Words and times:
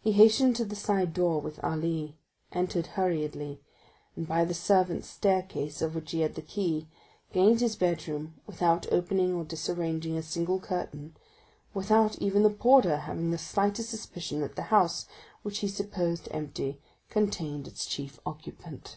He 0.00 0.12
hastened 0.12 0.56
to 0.56 0.64
the 0.64 0.74
side 0.74 1.12
door 1.12 1.38
with 1.38 1.62
Ali, 1.62 2.16
entered 2.50 2.86
hurriedly, 2.96 3.60
and 4.16 4.26
by 4.26 4.42
the 4.42 4.54
servants' 4.54 5.10
staircase, 5.10 5.82
of 5.82 5.94
which 5.94 6.12
he 6.12 6.20
had 6.20 6.34
the 6.34 6.40
key, 6.40 6.88
gained 7.30 7.60
his 7.60 7.76
bedroom 7.76 8.40
without 8.46 8.90
opening 8.90 9.34
or 9.34 9.44
disarranging 9.44 10.16
a 10.16 10.22
single 10.22 10.60
curtain, 10.60 11.14
without 11.74 12.16
even 12.22 12.42
the 12.42 12.48
porter 12.48 13.00
having 13.00 13.32
the 13.32 13.36
slightest 13.36 13.90
suspicion 13.90 14.40
that 14.40 14.56
the 14.56 14.62
house, 14.72 15.06
which 15.42 15.58
he 15.58 15.68
supposed 15.68 16.26
empty, 16.30 16.80
contained 17.10 17.68
its 17.68 17.84
chief 17.84 18.18
occupant. 18.24 18.96